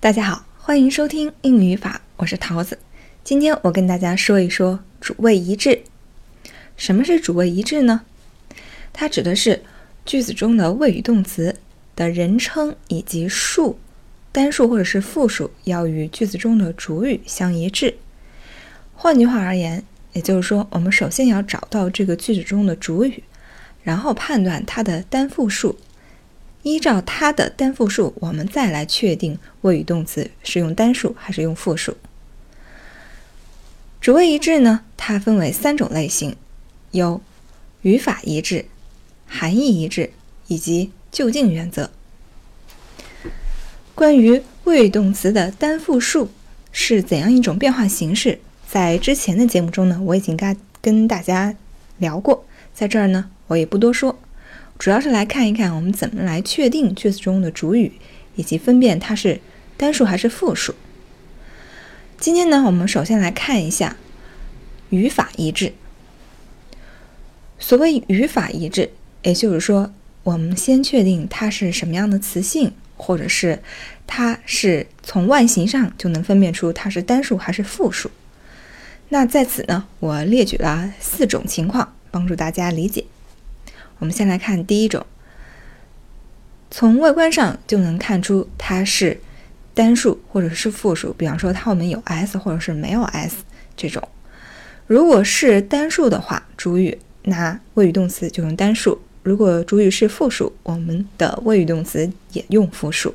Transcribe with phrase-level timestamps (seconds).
[0.00, 2.78] 大家好，欢迎收听英语语法，我是桃子。
[3.24, 5.82] 今天我跟大家说一说主谓一致。
[6.76, 8.02] 什么是主谓一致呢？
[8.92, 9.60] 它指的是
[10.06, 11.56] 句子中的谓语动词
[11.96, 13.80] 的人称以及数，
[14.30, 17.96] 单数或者是复数要与句子中的主语相一致。
[18.94, 23.24] 换句话而言，也就是说，我们首先要找到这个句子中的主语，
[23.82, 25.76] 然后判断它的单复数。
[26.68, 31.96] 依照它的单复数，我们再来确定谓语动词是用单数还是用复数。
[34.00, 36.36] 主谓一致呢，它分为三种类型，
[36.90, 37.20] 有
[37.82, 38.66] 语法一致、
[39.26, 40.10] 含义一致
[40.46, 41.90] 以及就近原则。
[43.94, 46.30] 关于谓语动词的单复数
[46.70, 51.56] 是怎样一种变化形式，在之前的节目中呢，我已经跟跟大家
[51.96, 54.18] 聊过，在这儿呢，我也不多说。
[54.78, 57.92] 主要是来看一看我们怎么来确定句子中的主语，
[58.36, 59.40] 以及分辨它是
[59.76, 60.74] 单数还是复数。
[62.16, 63.96] 今天呢，我们首先来看一下
[64.90, 65.72] 语法一致。
[67.58, 68.90] 所谓语法一致，
[69.22, 73.60] 也就是说，我们先确定它是什么样的词性，或者是
[74.06, 78.10] 它是从外形上就能分辨出它是单数还是复数。
[79.08, 83.04] 那在此呢，我列举了四种情况，帮助大家理解。
[83.98, 85.04] 我们先来看第一种，
[86.70, 89.20] 从外观上就能看出它是
[89.74, 91.12] 单数或者是复数。
[91.14, 93.38] 比方说，它后面有 s 或者是没有 s
[93.76, 94.06] 这种。
[94.86, 103.14] 如果是单数的话，主语那谓语动词就用单数；如果主语是复数，我们的谓语动词也用复数。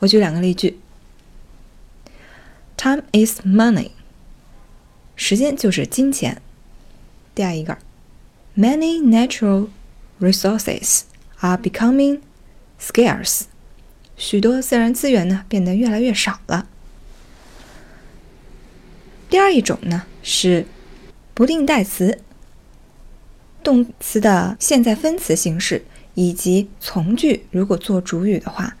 [0.00, 0.78] 我举两个例句
[2.76, 3.92] ：Time is money，
[5.16, 6.42] 时间就是金钱。
[7.34, 7.78] 第二一个。
[8.58, 9.68] Many natural
[10.18, 11.02] resources
[11.40, 12.20] are becoming
[12.80, 13.42] scarce。
[14.16, 16.66] 许多自然资源呢变得越来越少了。
[19.28, 20.64] 第二一种呢是
[21.34, 22.22] 不定代词，
[23.62, 25.84] 动词的现在分词形式
[26.14, 28.78] 以及从句，如果做主语的话，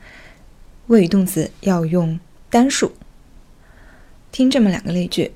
[0.86, 2.92] 谓语动词要用单数。
[4.32, 5.32] 听这么两个例句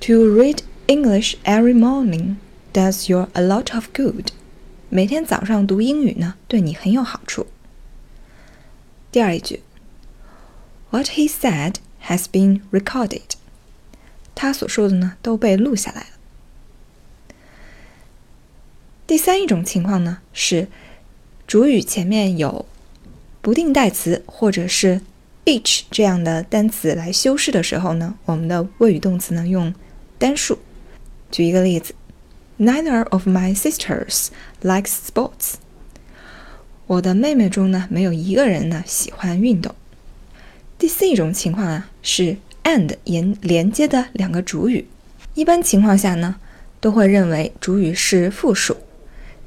[0.00, 0.58] ：To read。
[0.86, 2.36] English every morning
[2.74, 4.32] does you a lot of good。
[4.90, 7.46] 每天早上读英语呢，对你很有好处。
[9.10, 9.62] 第二一句
[10.90, 13.22] ，What he said has been recorded。
[14.34, 16.06] 他所说的呢，都被录下来了。
[19.06, 20.68] 第三一种情况呢，是
[21.46, 22.66] 主语前面有
[23.40, 25.00] 不定代词或者是
[25.46, 29.74] each 这样的单词来修饰的时候呢，我们的谓语动词呢用
[30.18, 30.58] 单数。
[31.34, 31.96] 举一个例子
[32.60, 34.28] ，Neither of my sisters
[34.62, 35.54] likes sports。
[36.86, 39.74] 我的妹妹中呢，没有一个人呢喜欢运动。
[40.78, 44.86] 第四种情况啊，是 and 连连接的两个主语。
[45.34, 46.36] 一般情况下呢，
[46.78, 48.76] 都会认为主语是复数。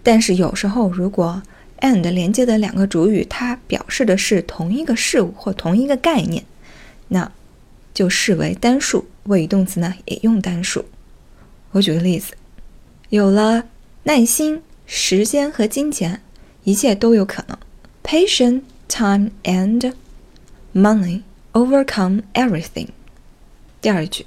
[0.03, 1.42] 但是有时候，如果
[1.80, 6.44] and 连接的两个主语，它表示的是同一个事物或同一个概念，
[7.08, 7.31] 那
[7.94, 9.08] 就视为单数。
[9.24, 10.84] 谓语动词呢，也用单数。
[11.78, 12.34] 我举个例子，
[13.10, 13.66] 有了
[14.04, 16.22] 耐心、时间和金钱，
[16.64, 17.58] 一切都有可能。
[18.04, 19.94] Patience, time, and
[20.74, 21.22] money
[21.54, 22.88] overcome everything。
[23.80, 24.26] 第二句，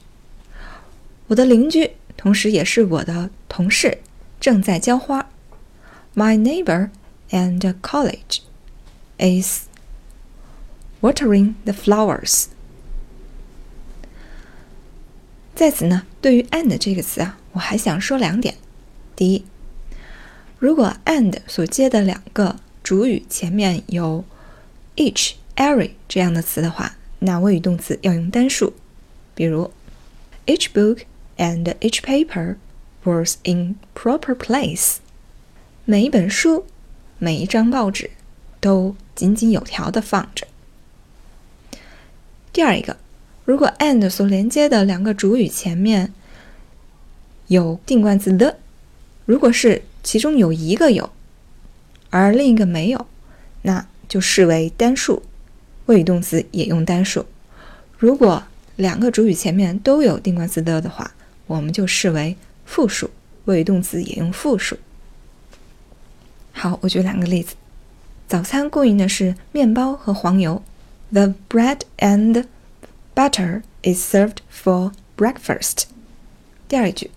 [1.27, 3.99] 我的邻居，同时也是我的同事，
[4.39, 5.29] 正在浇花。
[6.15, 6.91] My neighbor
[7.31, 8.43] and college
[9.19, 9.67] is
[11.01, 12.45] watering the flowers。
[15.57, 18.55] 在此呢，对于 and 这个词啊，我还想说两点。
[19.17, 19.45] 第一，
[20.59, 24.25] 如果 and 所接的两个主语前面有
[24.97, 28.73] each、every 这样的词的话，那谓语动词要用单数。
[29.35, 29.71] 比如
[30.47, 31.03] ，each book
[31.37, 32.57] and each paper
[33.05, 34.97] was in proper place。
[35.85, 36.67] 每一本书、
[37.19, 38.11] 每一张报纸
[38.61, 40.47] 都井井有条的放着。
[42.53, 42.97] 第二一个。
[43.47, 46.13] 如果 and 所连接的两个主语前面
[47.51, 48.59] 有定冠词的，
[49.27, 51.11] 如果是其中有一个有，
[52.09, 53.09] 而另一个没有，
[53.63, 55.25] 那就视为单数，
[55.87, 57.27] 谓语动词也用单数。
[57.99, 58.45] 如果
[58.77, 61.11] 两个主语前面都有定冠词的的话，
[61.49, 63.11] 我们就视为复数，
[63.47, 64.77] 谓语动词也用复数。
[66.53, 67.57] 好，我举两个例子：
[68.29, 70.63] 早餐供应的是面包和黄油
[71.11, 72.45] ，the bread and
[73.13, 75.87] Butter is served for breakfast。
[76.69, 77.11] 第二句，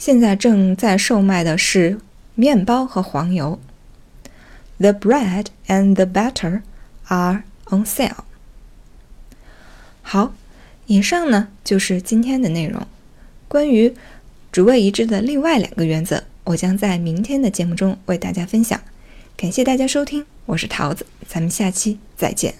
[0.00, 1.98] 现在正在售卖的是
[2.34, 3.60] 面包和黄油。
[4.78, 6.62] The bread and the butter
[7.08, 8.24] are on sale。
[10.00, 10.32] 好，
[10.86, 12.86] 以上呢就是今天的内容。
[13.46, 13.94] 关于
[14.50, 18.80] 主谓一致的另外两个原则，我将在明天的节目中为大家分享。
[19.36, 22.54] 感谢大家收听，我是桃子，咱们下期再见。